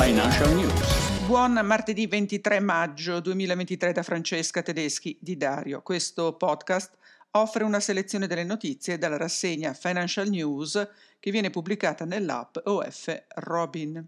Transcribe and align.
Financial 0.00 0.54
News. 0.54 1.26
Buon 1.26 1.60
martedì 1.64 2.06
23 2.06 2.60
maggio 2.60 3.18
2023 3.18 3.90
da 3.92 4.04
Francesca 4.04 4.62
Tedeschi 4.62 5.18
di 5.20 5.36
Dario. 5.36 5.82
Questo 5.82 6.34
podcast 6.34 6.92
offre 7.32 7.64
una 7.64 7.80
selezione 7.80 8.28
delle 8.28 8.44
notizie 8.44 8.96
dalla 8.96 9.16
rassegna 9.16 9.74
Financial 9.74 10.28
News 10.28 10.88
che 11.18 11.32
viene 11.32 11.50
pubblicata 11.50 12.04
nell'app 12.04 12.58
OF 12.62 13.24
Robin. 13.38 14.06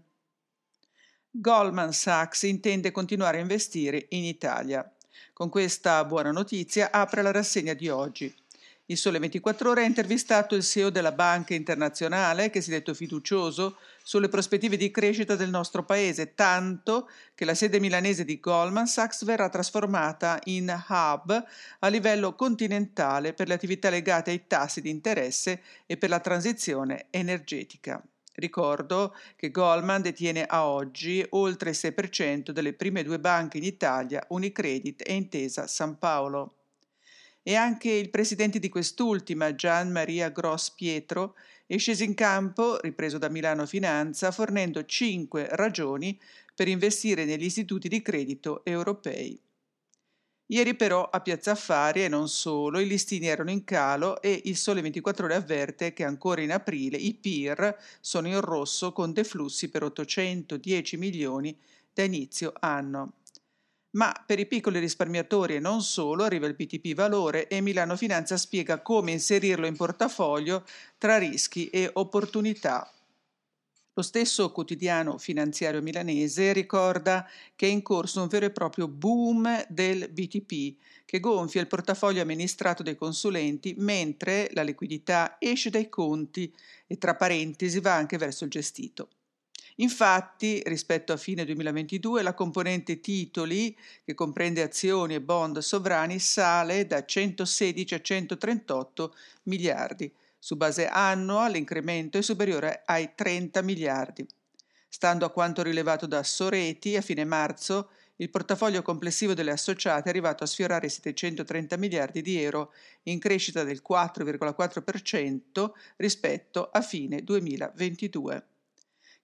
Goldman 1.29 1.91
Sachs 1.91 2.43
intende 2.43 2.91
continuare 2.91 3.39
a 3.39 3.41
investire 3.41 4.05
in 4.11 4.23
Italia. 4.23 4.89
Con 5.33 5.49
questa 5.49 6.05
buona 6.05 6.31
notizia 6.31 6.89
apre 6.89 7.21
la 7.21 7.31
rassegna 7.31 7.73
di 7.73 7.89
oggi. 7.89 8.33
Il 8.91 8.97
Sole 8.97 9.19
24 9.19 9.69
Ore 9.69 9.83
ha 9.83 9.85
intervistato 9.85 10.53
il 10.53 10.63
CEO 10.63 10.89
della 10.89 11.13
Banca 11.13 11.53
Internazionale, 11.53 12.49
che 12.49 12.59
si 12.59 12.71
è 12.71 12.73
detto 12.73 12.93
fiducioso 12.93 13.77
sulle 14.03 14.27
prospettive 14.27 14.75
di 14.75 14.91
crescita 14.91 15.37
del 15.37 15.49
nostro 15.49 15.85
paese, 15.85 16.33
tanto 16.35 17.09
che 17.33 17.45
la 17.45 17.53
sede 17.53 17.79
milanese 17.79 18.25
di 18.25 18.41
Goldman 18.41 18.87
Sachs 18.87 19.23
verrà 19.23 19.47
trasformata 19.47 20.41
in 20.43 20.67
hub 20.89 21.45
a 21.79 21.87
livello 21.87 22.35
continentale 22.35 23.31
per 23.31 23.47
le 23.47 23.53
attività 23.53 23.89
legate 23.89 24.31
ai 24.31 24.45
tassi 24.45 24.81
di 24.81 24.89
interesse 24.89 25.61
e 25.85 25.95
per 25.95 26.09
la 26.09 26.19
transizione 26.19 27.05
energetica. 27.11 28.03
Ricordo 28.33 29.15
che 29.37 29.51
Goldman 29.51 30.01
detiene 30.01 30.43
a 30.43 30.67
oggi 30.67 31.25
oltre 31.29 31.69
il 31.69 31.77
6% 31.79 32.51
delle 32.51 32.73
prime 32.73 33.03
due 33.03 33.19
banche 33.19 33.57
in 33.57 33.63
Italia, 33.63 34.21
Unicredit 34.27 35.01
e 35.07 35.13
Intesa 35.13 35.65
San 35.65 35.97
Paolo 35.97 36.55
e 37.43 37.55
anche 37.55 37.89
il 37.89 38.09
presidente 38.09 38.59
di 38.59 38.69
quest'ultima, 38.69 39.55
Gian 39.55 39.91
Maria 39.91 40.29
Gross 40.29 40.71
Pietro, 40.71 41.35
è 41.65 41.77
sceso 41.77 42.03
in 42.03 42.13
campo, 42.13 42.79
ripreso 42.81 43.17
da 43.17 43.29
Milano 43.29 43.65
Finanza, 43.65 44.31
fornendo 44.31 44.85
cinque 44.85 45.47
ragioni 45.51 46.19
per 46.53 46.67
investire 46.67 47.25
negli 47.25 47.45
istituti 47.45 47.87
di 47.87 48.01
credito 48.01 48.63
europei. 48.65 49.39
Ieri 50.47 50.75
però 50.75 51.09
a 51.09 51.21
Piazza 51.21 51.51
Affari 51.51 52.03
e 52.03 52.09
non 52.09 52.27
solo 52.27 52.79
i 52.79 52.85
listini 52.85 53.27
erano 53.27 53.51
in 53.51 53.63
calo 53.63 54.21
e 54.21 54.41
il 54.45 54.57
Sole 54.57 54.81
24 54.81 55.25
ore 55.25 55.35
avverte 55.35 55.93
che 55.93 56.03
ancora 56.03 56.41
in 56.41 56.51
aprile 56.51 56.97
i 56.97 57.13
PIR 57.13 57.77
sono 58.01 58.27
in 58.27 58.41
rosso 58.41 58.91
con 58.91 59.13
deflussi 59.13 59.69
per 59.69 59.83
810 59.83 60.97
milioni 60.97 61.57
da 61.93 62.03
inizio 62.03 62.51
anno 62.59 63.13
ma 63.91 64.13
per 64.25 64.39
i 64.39 64.45
piccoli 64.45 64.79
risparmiatori 64.79 65.55
e 65.55 65.59
non 65.59 65.81
solo 65.81 66.23
arriva 66.23 66.47
il 66.47 66.55
BTP 66.55 66.93
Valore 66.93 67.47
e 67.47 67.61
Milano 67.61 67.95
Finanza 67.95 68.37
spiega 68.37 68.81
come 68.81 69.11
inserirlo 69.11 69.65
in 69.65 69.75
portafoglio 69.75 70.65
tra 70.97 71.17
rischi 71.17 71.69
e 71.69 71.89
opportunità. 71.93 72.89
Lo 73.93 74.03
stesso 74.03 74.51
quotidiano 74.53 75.17
finanziario 75.17 75.81
milanese 75.81 76.53
ricorda 76.53 77.27
che 77.55 77.67
è 77.67 77.69
in 77.69 77.81
corso 77.81 78.21
un 78.21 78.29
vero 78.29 78.45
e 78.45 78.51
proprio 78.51 78.87
boom 78.87 79.65
del 79.67 80.09
BTP 80.09 80.77
che 81.03 81.19
gonfia 81.19 81.59
il 81.59 81.67
portafoglio 81.67 82.21
amministrato 82.21 82.83
dai 82.83 82.95
consulenti 82.95 83.75
mentre 83.77 84.49
la 84.53 84.61
liquidità 84.61 85.35
esce 85.39 85.69
dai 85.69 85.89
conti 85.89 86.55
e 86.87 86.97
tra 86.97 87.15
parentesi 87.15 87.81
va 87.81 87.93
anche 87.93 88.17
verso 88.17 88.45
il 88.45 88.49
gestito. 88.49 89.09
Infatti, 89.81 90.61
rispetto 90.65 91.11
a 91.11 91.17
fine 91.17 91.43
2022, 91.43 92.21
la 92.21 92.35
componente 92.35 92.99
titoli, 92.99 93.75
che 94.03 94.13
comprende 94.13 94.61
azioni 94.61 95.15
e 95.15 95.21
bond 95.21 95.57
sovrani, 95.57 96.19
sale 96.19 96.85
da 96.85 97.03
116 97.03 97.95
a 97.95 98.01
138 98.01 99.15
miliardi. 99.43 100.13
Su 100.37 100.55
base 100.55 100.87
annua 100.87 101.47
l'incremento 101.47 102.19
è 102.19 102.21
superiore 102.21 102.83
ai 102.85 103.11
30 103.15 103.61
miliardi. 103.63 104.25
Stando 104.87 105.25
a 105.25 105.31
quanto 105.31 105.63
rilevato 105.63 106.05
da 106.05 106.21
Soreti, 106.21 106.95
a 106.95 107.01
fine 107.01 107.25
marzo 107.25 107.89
il 108.17 108.29
portafoglio 108.29 108.83
complessivo 108.83 109.33
delle 109.33 109.49
associate 109.49 110.05
è 110.05 110.09
arrivato 110.09 110.43
a 110.43 110.47
sfiorare 110.47 110.85
i 110.85 110.91
730 110.91 111.75
miliardi 111.77 112.21
di 112.21 112.39
euro, 112.39 112.71
in 113.03 113.17
crescita 113.17 113.63
del 113.63 113.81
4,4% 113.87 115.71
rispetto 115.95 116.69
a 116.69 116.81
fine 116.81 117.23
2022. 117.23 118.45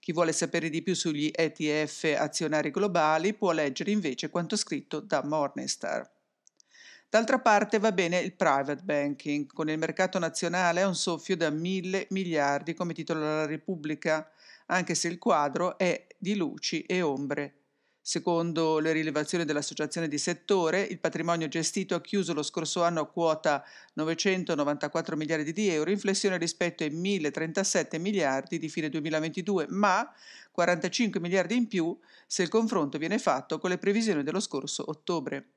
Chi 0.07 0.13
vuole 0.13 0.31
sapere 0.31 0.69
di 0.69 0.81
più 0.81 0.95
sugli 0.95 1.29
ETF 1.35 2.15
azionari 2.17 2.71
globali 2.71 3.33
può 3.33 3.51
leggere 3.51 3.91
invece 3.91 4.29
quanto 4.29 4.55
scritto 4.55 5.01
da 5.01 5.21
Morningstar. 5.21 6.09
D'altra 7.09 7.39
parte 7.39 7.77
va 7.77 7.91
bene 7.91 8.19
il 8.19 8.33
private 8.33 8.83
banking, 8.83 9.51
con 9.51 9.69
il 9.69 9.77
mercato 9.77 10.17
nazionale 10.17 10.81
a 10.81 10.87
un 10.87 10.95
soffio 10.95 11.35
da 11.35 11.49
mille 11.49 12.07
miliardi 12.11 12.73
come 12.73 12.93
titola 12.93 13.39
la 13.39 13.45
Repubblica, 13.45 14.31
anche 14.67 14.95
se 14.95 15.09
il 15.09 15.17
quadro 15.17 15.77
è 15.77 16.07
di 16.17 16.37
luci 16.37 16.83
e 16.83 17.01
ombre. 17.01 17.66
Secondo 18.09 18.79
le 18.79 18.93
rilevazioni 18.93 19.43
dell'associazione 19.43 20.07
di 20.07 20.17
settore, 20.17 20.79
il 20.79 20.97
patrimonio 20.97 21.49
gestito 21.49 21.93
ha 21.93 21.99
chiuso 21.99 22.33
lo 22.33 22.41
scorso 22.41 22.81
anno 22.81 23.01
a 23.01 23.05
quota 23.05 23.61
994 23.95 25.17
miliardi 25.17 25.51
di 25.51 25.67
euro, 25.67 25.89
in 25.91 25.99
flessione 25.99 26.37
rispetto 26.37 26.85
ai 26.85 26.89
1037 26.89 27.99
miliardi 27.99 28.59
di 28.59 28.69
fine 28.69 28.87
2022, 28.87 29.65
ma 29.71 30.09
45 30.51 31.19
miliardi 31.19 31.57
in 31.57 31.67
più 31.67 31.99
se 32.25 32.43
il 32.43 32.47
confronto 32.47 32.97
viene 32.97 33.19
fatto 33.19 33.59
con 33.59 33.71
le 33.71 33.77
previsioni 33.77 34.23
dello 34.23 34.39
scorso 34.39 34.85
ottobre. 34.87 35.56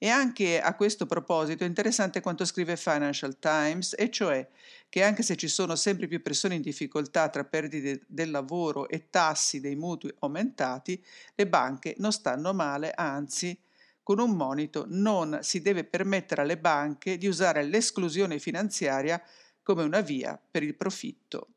E 0.00 0.08
anche 0.08 0.60
a 0.60 0.76
questo 0.76 1.06
proposito 1.06 1.64
è 1.64 1.66
interessante 1.66 2.20
quanto 2.20 2.44
scrive 2.44 2.76
Financial 2.76 3.36
Times, 3.40 3.96
e 3.98 4.10
cioè 4.10 4.48
che 4.88 5.02
anche 5.02 5.24
se 5.24 5.34
ci 5.34 5.48
sono 5.48 5.74
sempre 5.74 6.06
più 6.06 6.22
persone 6.22 6.54
in 6.54 6.62
difficoltà 6.62 7.28
tra 7.28 7.44
perdite 7.44 8.04
del 8.06 8.30
lavoro 8.30 8.88
e 8.88 9.10
tassi 9.10 9.58
dei 9.58 9.74
mutui 9.74 10.14
aumentati, 10.20 11.04
le 11.34 11.48
banche 11.48 11.96
non 11.98 12.12
stanno 12.12 12.54
male, 12.54 12.92
anzi, 12.92 13.60
con 14.04 14.20
un 14.20 14.36
monito 14.36 14.86
non 14.88 15.40
si 15.42 15.60
deve 15.60 15.82
permettere 15.82 16.42
alle 16.42 16.58
banche 16.58 17.18
di 17.18 17.26
usare 17.26 17.64
l'esclusione 17.64 18.38
finanziaria 18.38 19.20
come 19.64 19.82
una 19.82 20.00
via 20.00 20.40
per 20.50 20.62
il 20.62 20.76
profitto. 20.76 21.48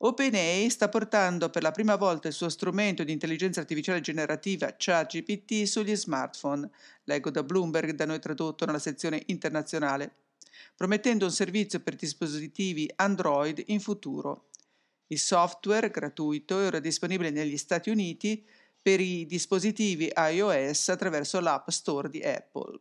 OpenAI 0.00 0.70
sta 0.70 0.88
portando 0.88 1.50
per 1.50 1.62
la 1.62 1.72
prima 1.72 1.96
volta 1.96 2.28
il 2.28 2.34
suo 2.34 2.48
strumento 2.48 3.02
di 3.02 3.10
intelligenza 3.10 3.58
artificiale 3.58 4.00
generativa 4.00 4.72
ChatGPT 4.76 5.64
sugli 5.64 5.96
smartphone, 5.96 6.70
leggo 7.02 7.30
da 7.30 7.42
Bloomberg, 7.42 7.90
da 7.90 8.06
noi 8.06 8.20
tradotto 8.20 8.64
nella 8.64 8.78
sezione 8.78 9.24
internazionale, 9.26 10.14
promettendo 10.76 11.24
un 11.24 11.32
servizio 11.32 11.80
per 11.80 11.96
dispositivi 11.96 12.88
Android 12.94 13.60
in 13.66 13.80
futuro. 13.80 14.50
Il 15.08 15.18
software, 15.18 15.90
gratuito, 15.90 16.60
è 16.60 16.66
ora 16.66 16.78
disponibile 16.78 17.30
negli 17.30 17.56
Stati 17.56 17.90
Uniti 17.90 18.46
per 18.80 19.00
i 19.00 19.26
dispositivi 19.26 20.12
iOS 20.14 20.90
attraverso 20.90 21.40
l'App 21.40 21.70
Store 21.70 22.08
di 22.08 22.22
Apple. 22.22 22.78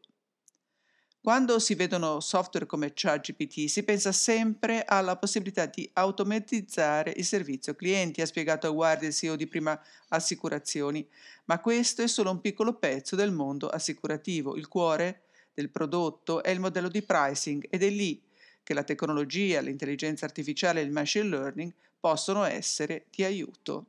Quando 1.28 1.60
si 1.60 1.76
vedono 1.76 2.22
software 2.22 2.66
come 2.66 2.94
ChatGPT 2.94 3.66
si 3.66 3.84
pensa 3.84 4.14
sempre 4.14 4.86
alla 4.86 5.18
possibilità 5.18 5.66
di 5.66 5.90
automatizzare 5.92 7.12
il 7.18 7.26
servizio 7.26 7.76
clienti, 7.76 8.22
ha 8.22 8.26
spiegato 8.26 8.66
a 8.68 8.70
Guardia 8.70 9.10
il 9.10 9.14
CEO 9.14 9.36
di 9.36 9.46
Prima 9.46 9.78
Assicurazioni, 10.08 11.06
ma 11.44 11.60
questo 11.60 12.02
è 12.02 12.08
solo 12.08 12.32
un 12.32 12.40
piccolo 12.40 12.76
pezzo 12.76 13.18
del 13.18 13.34
mondo 13.34 13.68
assicurativo. 13.68 14.56
Il 14.56 14.70
cuore 14.70 15.24
del 15.54 15.70
prodotto 15.70 16.42
è 16.42 16.50
il 16.50 16.62
modello 16.62 16.88
di 16.88 17.02
pricing 17.02 17.68
ed 17.70 17.84
è 17.84 17.90
lì 17.90 18.24
che 18.64 18.74
la 18.74 18.84
tecnologia, 18.84 19.60
l'intelligenza 19.60 20.24
artificiale 20.24 20.80
e 20.80 20.86
il 20.86 20.92
machine 20.92 21.28
learning 21.28 21.74
possono 22.00 22.46
essere 22.46 23.08
di 23.10 23.26
aiuto. 23.26 23.88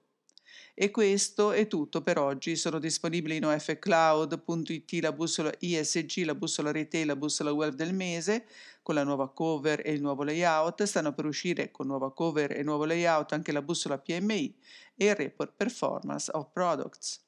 E 0.81 0.93
questo 0.93 1.51
è 1.51 1.67
tutto 1.67 2.03
per 2.03 2.21
oggi. 2.21 2.55
Sono 2.55 2.79
disponibili 2.79 3.35
in 3.35 3.45
ofcloud.it 3.45 4.93
la 5.01 5.11
bussola 5.11 5.53
ISG, 5.59 6.25
la 6.25 6.37
bussola 6.37 6.71
retail, 6.71 7.05
la 7.05 7.17
bussola 7.17 7.51
web 7.51 7.75
del 7.75 7.93
mese 7.93 8.47
con 8.81 8.95
la 8.95 9.03
nuova 9.03 9.29
cover 9.29 9.83
e 9.85 9.91
il 9.91 10.01
nuovo 10.01 10.23
layout. 10.23 10.85
Stanno 10.85 11.13
per 11.13 11.25
uscire 11.25 11.73
con 11.73 11.89
nuova 11.89 12.13
cover 12.13 12.57
e 12.57 12.63
nuovo 12.63 12.85
layout 12.85 13.33
anche 13.33 13.51
la 13.51 13.61
bussola 13.61 13.99
PMI 13.99 14.57
e 14.95 15.07
il 15.07 15.17
report 15.17 15.55
Performance 15.57 16.31
of 16.33 16.51
Products. 16.53 17.27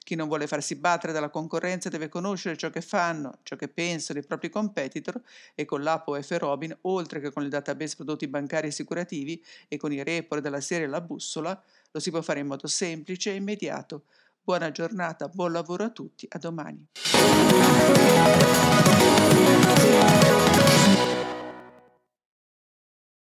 Chi 0.00 0.14
non 0.14 0.28
vuole 0.28 0.46
farsi 0.46 0.76
battere 0.76 1.12
dalla 1.12 1.30
concorrenza 1.30 1.88
deve 1.88 2.10
conoscere 2.10 2.56
ciò 2.56 2.68
che 2.68 2.82
fanno, 2.82 3.38
ciò 3.42 3.56
che 3.56 3.68
pensano 3.68 4.18
i 4.18 4.24
propri 4.24 4.50
competitor 4.50 5.20
e 5.54 5.64
con 5.64 5.82
l'app 5.82 6.06
OF 6.08 6.30
Robin, 6.32 6.76
oltre 6.82 7.20
che 7.20 7.32
con 7.32 7.44
il 7.44 7.48
database 7.48 7.96
prodotti 7.96 8.28
bancari 8.28 8.66
e 8.66 8.70
assicurativi 8.70 9.42
e 9.68 9.78
con 9.78 9.92
i 9.92 10.02
report 10.02 10.42
della 10.42 10.60
serie 10.60 10.86
La 10.86 11.00
Bussola, 11.00 11.60
lo 11.92 12.00
si 12.00 12.10
può 12.10 12.22
fare 12.22 12.40
in 12.40 12.46
modo 12.46 12.66
semplice 12.66 13.32
e 13.32 13.36
immediato. 13.36 14.04
Buona 14.42 14.70
giornata, 14.70 15.28
buon 15.28 15.52
lavoro 15.52 15.84
a 15.84 15.90
tutti, 15.90 16.26
a 16.28 16.38
domani. 16.38 16.88